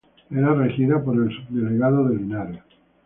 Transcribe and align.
Era 0.31 0.55
regida 0.55 0.99
por 1.03 1.13
Subdelegado 1.31 2.05
de 2.05 2.15
Linares. 2.17 2.63